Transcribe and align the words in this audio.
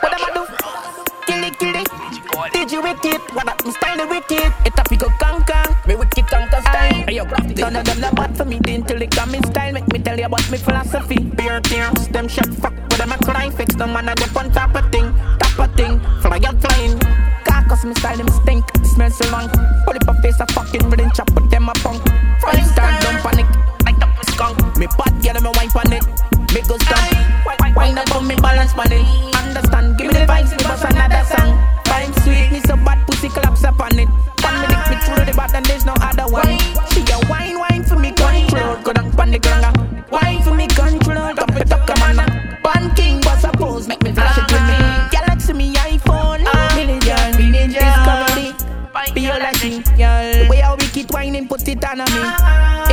What 0.00 0.12
am 0.14 0.24
I 0.24 0.30
do? 0.32 0.46
Kill 1.26 1.44
it, 1.44 1.58
kill 1.58 1.76
it. 1.76 2.52
Did 2.52 2.72
you 2.72 2.80
wicked? 2.80 3.20
What 3.34 3.48
up, 3.48 3.62
my 3.64 3.70
style 3.72 4.08
wicked? 4.08 4.52
It 4.64 4.78
up, 4.78 4.90
you 4.90 4.96
go 4.96 5.08
conquer. 5.20 5.62
Me 5.86 5.94
wicked 5.94 6.26
conquer 6.26 6.62
style. 6.62 6.94
Hey 7.04 7.16
yo, 7.16 7.26
crafty. 7.26 7.60
None 7.60 7.76
of 7.76 7.84
them 7.84 8.00
not 8.00 8.16
bad 8.16 8.36
for 8.36 8.46
me. 8.46 8.58
The 8.60 8.70
intellect 8.70 9.14
got 9.14 9.28
me 9.28 9.40
style. 9.42 9.72
Make 9.74 9.92
me 9.92 9.98
tell 9.98 10.18
you 10.18 10.24
about 10.24 10.50
me 10.50 10.56
philosophy. 10.56 11.18
Beer 11.18 11.60
tears, 11.60 12.08
them 12.08 12.28
shit 12.28 12.46
fuck. 12.54 12.72
But 12.88 12.98
them 12.98 13.12
a 13.12 13.18
cry 13.18 13.50
fix. 13.50 13.74
No 13.76 13.86
man 13.86 14.08
I 14.08 14.14
go 14.14 14.40
on 14.40 14.50
top 14.52 14.74
of 14.74 14.90
thing, 14.90 15.12
top 15.38 15.58
of 15.58 15.74
thing. 15.76 16.00
Fly 16.22 16.40
out 16.46 16.60
flying. 16.62 16.98
Cause 17.68 17.84
me 17.84 17.94
style 17.94 18.16
them 18.16 18.28
stink, 18.28 18.64
smell 18.84 19.10
so 19.10 19.28
long. 19.30 19.48
Pull 19.84 19.96
up 19.96 20.08
a 20.08 20.22
face 20.22 20.38
a 20.38 20.46
fucking 20.46 20.88
rhythm 20.88 21.10
chop, 21.10 21.28
but 21.34 21.50
them 21.50 21.68
a 21.68 21.72
punk. 21.82 22.00
Vibes, 30.26 30.50
me 30.50 30.62
bust 30.64 30.84
another 30.84 31.24
song. 31.24 31.58
Fine 31.86 32.12
sweet, 32.22 32.50
me 32.52 32.60
so 32.60 32.76
bad 32.76 32.98
pussy 33.06 33.28
collapse 33.28 33.64
up 33.64 33.80
on 33.80 33.98
it. 33.98 34.08
One 34.42 34.60
me 34.60 34.66
dick 34.66 34.84
me 34.90 34.96
through 35.06 35.24
the 35.24 35.32
bottom, 35.34 35.62
there's 35.64 35.84
no 35.84 35.94
other 36.00 36.26
one. 36.30 36.58
She 36.90 37.00
a 37.12 37.18
wine, 37.30 37.58
wine 37.58 37.84
for 37.84 37.98
me 37.98 38.12
control. 38.12 38.76
Go 38.82 38.92
down 38.92 39.10
pon 39.12 39.30
the 39.30 39.38
ground, 39.38 39.76
wine 40.10 40.42
for 40.42 40.54
me 40.54 40.66
control. 40.66 41.34
Top 41.34 41.50
it 41.56 41.72
up, 41.72 41.86
come 41.86 42.02
on. 42.02 42.18
Pan 42.62 42.94
king, 42.94 43.20
boss 43.20 43.44
a 43.44 43.50
pose, 43.52 43.86
make 43.88 44.02
me 44.02 44.12
flash 44.12 44.36
it 44.38 44.50
with 44.50 44.66
me. 44.66 44.76
Galaxy 45.10 45.52
me 45.52 45.72
iPhone, 45.74 46.42
million, 46.74 47.30
million. 47.38 47.70
Discovery, 47.70 48.52
biology, 49.14 49.82
the 49.96 50.46
way 50.50 50.60
how 50.60 50.74
we 50.76 50.86
keep 50.88 51.10
whining, 51.12 51.46
put 51.48 51.66
it 51.68 51.84
on 51.84 51.98
me. 51.98 52.22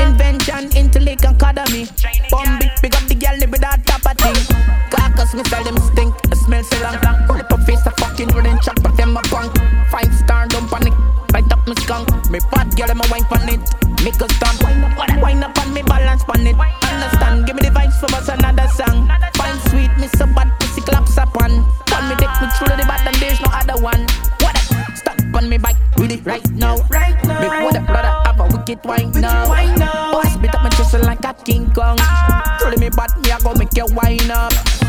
Invention, 0.01 0.69
intellect, 0.77 1.23
academy. 1.25 1.87
Bomb 2.29 2.61
it, 2.61 2.71
pick 2.81 2.95
up 2.95 3.07
the 3.07 3.15
girl, 3.15 3.37
live 3.37 3.51
without 3.51 3.83
top 3.85 4.05
of 4.05 4.17
thing. 4.17 4.57
Carcass, 4.89 5.33
me 5.33 5.43
style 5.43 5.63
them 5.63 5.77
stink, 5.77 6.13
I 6.31 6.35
smell 6.35 6.63
so 6.63 6.81
long. 6.81 7.22
Chop, 8.73 8.83
but 8.83 8.97
them 8.97 9.17
a 9.17 9.21
punk. 9.23 9.53
Five 9.89 10.13
star, 10.13 10.47
don't 10.47 10.67
panic. 10.69 10.93
Light 11.33 11.51
up 11.51 11.67
my 11.67 11.73
skunk, 11.75 12.07
me 12.29 12.39
pot, 12.51 12.75
girl, 12.75 12.87
them 12.87 13.01
a 13.01 13.07
wine 13.09 13.23
pon 13.25 13.49
it. 13.49 13.59
Make 14.03 14.21
a 14.21 14.29
stomp, 14.33 14.61
wine 15.21 15.43
up 15.43 15.57
on 15.57 15.73
me, 15.73 15.81
balance 15.81 16.23
pon 16.23 16.45
it. 16.45 16.55
Understand, 16.55 17.47
give 17.47 17.55
me 17.55 17.63
the 17.63 17.69
vibes 17.69 17.99
for 17.99 18.13
us 18.15 18.29
another 18.29 18.67
song. 18.67 19.09
Fine 19.35 19.59
sweet, 19.69 19.89
me 19.97 20.07
so 20.15 20.27
bad, 20.27 20.51
pussy 20.59 20.81
claps 20.81 21.17
up 21.17 21.35
on. 21.41 21.65
Pon 21.87 22.09
me 22.09 22.15
dick, 22.15 22.29
me 22.41 22.47
through 22.57 22.77
the 22.77 22.85
bottom, 22.85 23.19
there's 23.19 23.41
no 23.41 23.49
other 23.51 23.81
one. 23.81 24.05
What 24.41 24.55
up? 24.55 24.95
Stop 24.95 25.17
on 25.33 25.49
me 25.49 25.57
bike, 25.57 25.77
with 25.97 26.11
it 26.11 26.23
right 26.23 26.47
now. 26.51 26.77
Right 26.89 27.17
now. 27.25 27.41
Me 27.41 27.47
up, 27.47 27.87
brother, 27.87 28.13
have 28.25 28.39
a 28.39 28.45
wicked 28.55 28.85
wine 28.85 29.11
now. 29.13 29.49
wine 29.49 29.75
now. 29.79 30.13
Boss 30.13 30.37
beat 30.37 30.53
up 30.53 30.61
my 30.61 30.69
chest 30.69 30.93
like 30.93 31.25
a 31.25 31.33
King 31.33 31.65
Kong. 31.73 31.97
Ah. 31.99 32.57
Throw 32.61 32.77
me 32.77 32.89
butt, 32.89 33.09
me 33.23 33.31
I 33.31 33.39
go 33.39 33.55
make 33.55 33.75
you 33.75 33.87
wine 33.95 34.29
up. 34.29 34.82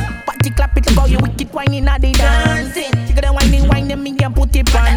Clap 0.57 0.77
it, 0.77 0.95
go 0.95 1.05
you 1.07 1.19
wicked 1.19 1.53
wine 1.53 1.75
in 1.75 1.85
the 1.85 2.13
dance. 2.13 2.77
You 2.77 3.15
gotta 3.15 3.33
whining, 3.33 3.69
whining 3.69 4.03
me 4.03 4.17
and 4.23 4.35
put 4.35 4.55
it 4.55 4.75
on. 4.75 4.97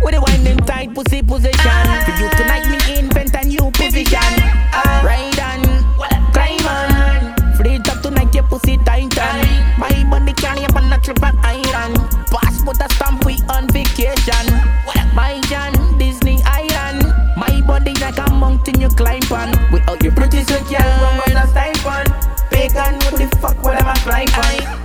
With 0.00 0.14
the 0.14 0.20
whining 0.20 0.56
tight 0.58 0.94
pussy 0.94 1.22
position. 1.22 1.86
For 2.04 2.12
you 2.16 2.30
tonight, 2.36 2.66
me 2.70 2.98
invent 2.98 3.34
a 3.34 3.44
new 3.44 3.70
position. 3.72 4.32
Ride 5.04 5.40
on, 5.40 5.62
climb 6.32 6.66
on. 6.66 7.54
Free 7.56 7.74
it 7.76 7.88
up 7.88 8.00
tonight, 8.02 8.32
your 8.34 8.44
pussy 8.44 8.78
tighten. 8.78 9.38
My 9.76 9.92
body 10.08 10.32
up 10.64 10.76
on 10.76 10.92
a 10.92 10.98
trip 11.00 11.22
on 11.22 11.36
iron. 11.44 11.92
Passport 12.30 12.80
a 12.80 12.88
stamp, 12.94 13.24
we 13.26 13.38
on 13.50 13.68
vacation. 13.68 14.46
My 15.14 15.40
John, 15.50 15.98
Disney 15.98 16.40
Island. 16.44 17.02
My 17.36 17.60
body 17.66 17.92
like 17.94 18.18
a 18.18 18.30
mountain 18.30 18.80
you 18.80 18.88
climb 18.88 19.20
on. 19.32 19.50
We 19.72 19.80
out 19.82 20.02
your 20.02 20.12
pretty 20.12 20.44
so 20.44 20.54
One 20.54 20.70
girl. 20.70 21.22
was 21.26 21.34
a 21.34 21.46
style 21.48 21.88
on. 21.88 22.06
Bacon, 22.50 22.94
what 23.04 23.16
the 23.18 23.36
fuck, 23.40 23.62
what 23.62 23.76
am 23.80 23.88
I 23.88 23.94
crying 23.98 24.28
on? 24.30 24.77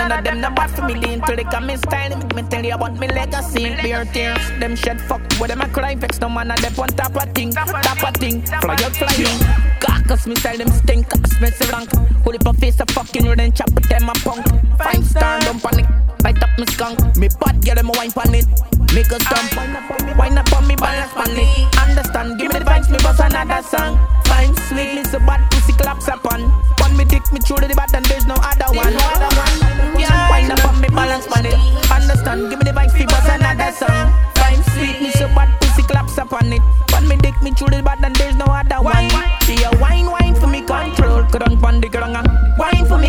None 0.00 0.12
of 0.12 0.24
them 0.24 0.40
not 0.40 0.56
bad 0.56 0.70
for 0.70 0.86
me 0.86 0.94
lean 0.94 1.20
till 1.20 1.36
they 1.36 1.44
come 1.44 1.68
in 1.68 1.76
style. 1.76 2.16
Make 2.16 2.34
me 2.34 2.42
tell 2.48 2.64
you 2.64 2.72
about 2.72 2.98
me 2.98 3.06
legacy. 3.08 3.76
Beer 3.82 4.06
tears, 4.06 4.48
them 4.58 4.74
shed 4.74 4.98
fuck. 4.98 5.20
Where 5.38 5.48
them 5.48 5.60
a 5.60 5.68
cry 5.68 5.94
vex, 5.94 6.18
no 6.22 6.30
man 6.30 6.50
a 6.50 6.56
dep 6.56 6.78
on 6.78 6.88
top 6.88 7.14
of 7.16 7.30
thing, 7.34 7.52
top 7.52 8.02
of 8.02 8.14
thing. 8.16 8.40
Fly 8.40 8.78
out 8.80 8.96
flying. 8.96 9.38
Carcass 9.78 10.26
me 10.26 10.36
style 10.36 10.56
them 10.56 10.70
stink, 10.70 11.04
so 11.12 11.66
rank. 11.68 11.92
Hold 12.24 12.46
up 12.46 12.56
face 12.56 12.80
a 12.80 12.86
fucking 12.86 13.28
red 13.28 13.40
and 13.40 13.54
chop, 13.54 13.68
them 13.68 14.08
a 14.08 14.12
punk. 14.24 14.46
Five 14.78 15.04
star, 15.04 15.38
don't 15.40 15.62
panic. 15.62 15.86
Light 16.24 16.42
up 16.42 16.58
me 16.58 16.64
skunk. 16.72 17.16
Me 17.16 17.28
pot, 17.28 17.60
get 17.60 17.76
them 17.76 17.90
a 17.90 17.92
wine 17.92 18.10
pan 18.10 18.34
it. 18.34 18.46
Make 18.94 19.12
a 19.12 19.20
stump. 19.20 19.52
Wine 20.16 20.38
up 20.38 20.50
on 20.56 20.66
me, 20.66 20.76
balance 20.76 21.12
pan 21.12 21.36
it. 21.36 21.76
Understand, 21.76 22.40
give 22.40 22.54
me 22.54 22.58
the 22.58 22.64
vibes, 22.64 22.90
me 22.90 22.96
bust 23.04 23.20
another 23.20 23.62
song. 23.68 24.00
Fine, 24.24 24.56
sweet, 24.64 24.94
me 24.94 25.04
so 25.04 25.18
bad, 25.18 25.44
pussy 25.50 25.74
claps 25.74 26.08
upon. 26.08 26.40
One 26.80 26.96
me 26.96 27.04
dick, 27.04 27.30
me 27.34 27.40
through 27.40 27.68
the 27.68 27.68
there's 28.08 28.26
no 28.26 28.34
other 28.34 28.64
one. 28.74 28.94
no 28.94 28.98
other 28.98 29.10
one. 29.12 29.19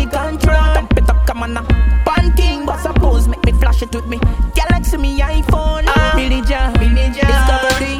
Me 0.04 0.10
control. 0.10 0.74
Dump 0.74 0.96
it 0.96 1.08
up, 1.08 1.26
come 1.26 1.42
on 1.42 1.54
now. 1.54 1.64
Pan 2.04 2.32
king, 2.36 2.66
boss 2.66 2.84
a 2.84 2.92
make 3.28 3.44
me 3.44 3.52
flash 3.52 3.82
it 3.82 3.94
with 3.94 4.06
me. 4.06 4.18
Galaxy 4.54 4.96
me 4.96 5.20
iPhone, 5.20 5.84
Ah. 5.86 6.12
Billy 6.16 6.40
John, 6.42 6.72
Billy 6.74 7.10
John. 7.14 7.30
Discovery, 7.30 7.98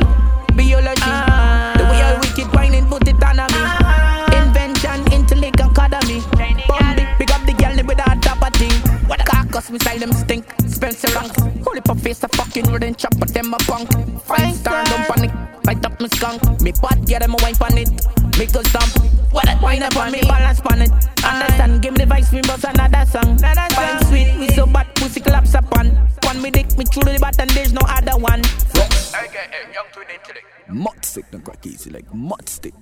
biology. 0.56 1.02
Ah. 1.04 1.74
The 1.76 1.84
way 1.84 2.02
I 2.02 2.18
wicked 2.20 2.52
whining, 2.54 2.86
put 2.86 3.06
it 3.08 3.22
on 3.22 3.36
me. 3.54 3.62
Invention, 4.36 5.12
intellect, 5.12 5.60
academy. 5.60 6.20
Bomb 6.68 6.98
it, 6.98 7.08
pick 7.18 7.30
up 7.34 7.42
the 7.46 7.52
girl 7.54 7.76
with 7.86 8.00
a 8.00 8.18
top 8.20 8.42
of 8.42 8.52
thing. 8.54 8.72
What 9.06 9.20
a 9.20 9.24
carcass, 9.24 9.70
me 9.70 9.78
style 9.78 9.98
them 9.98 10.12
stink. 10.12 10.44
Spencer 10.66 11.08
rank. 11.14 11.32
Up 11.72 11.88
a 11.88 11.94
face, 12.00 12.22
a 12.22 12.28
fucking 12.28 12.70
wooden 12.70 12.94
chop, 12.94 13.12
but 13.18 13.32
them 13.32 13.54
a 13.54 13.58
punk. 13.58 13.88
Five 14.24 14.54
star, 14.54 14.84
don't 14.84 15.08
panic. 15.08 15.32
Light 15.64 15.84
up 15.86 15.98
my 16.00 16.06
skunk. 16.08 16.60
Me 16.60 16.70
pot, 16.72 16.98
get 17.06 17.22
them 17.22 17.32
a 17.32 17.36
wine 17.42 17.54
pan 17.56 17.78
it. 17.78 17.88
Make 18.38 18.54
a 18.54 18.62
stomp. 18.68 18.92
What 19.32 19.48
a 19.48 19.58
wine 19.62 19.82
up 19.82 19.96
on 19.96 20.12
me, 20.12 20.20
balance 20.20 20.60
pan 20.60 20.82
it. 20.82 20.91
Understand, 21.24 21.81
me 22.32 22.41
the 22.41 22.48
vibes, 22.48 22.59
me 22.59 22.62
bust 22.62 22.65
another 22.65 23.06
song. 23.10 23.38
Another 23.38 23.75
Fine, 23.75 23.98
song. 24.00 24.09
sweet, 24.09 24.37
me 24.37 24.48
so 24.48 24.66
bad, 24.66 24.94
pussy 24.94 25.20
collapse 25.20 25.54
upon. 25.54 25.88
One 26.25 26.43
me 26.43 26.50
dick, 26.50 26.76
me 26.78 26.84
through 26.84 27.12
the 27.12 27.19
button, 27.20 27.48
there's 27.54 27.72
no 27.72 27.81
other 27.87 28.16
one. 28.19 28.43
Mud 30.69 31.04
stick, 31.04 31.31
don't 31.31 31.44
crack 31.44 31.66
easy 31.66 31.91
like 31.91 32.12
mud 32.15 32.48
stick. 32.48 32.75